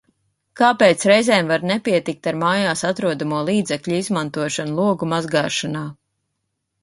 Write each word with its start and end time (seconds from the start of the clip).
Kāpēc 0.59 1.03
reizēm 1.09 1.51
var 1.51 1.65
nepietikt 1.71 2.29
ar 2.31 2.39
mājās 2.43 2.81
atrodamo 2.89 3.41
līdzekļu 3.49 3.97
izmantošanu 4.05 4.75
logu 4.83 5.11
mazgāšanā? 5.13 5.85